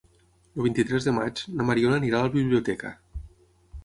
El 0.59 0.63
vint-i-tres 0.67 1.07
de 1.09 1.11
maig 1.17 1.41
na 1.59 1.67
Mariona 1.67 1.99
anirà 2.03 2.21
a 2.21 2.29
la 2.31 2.35
biblioteca. 2.37 2.95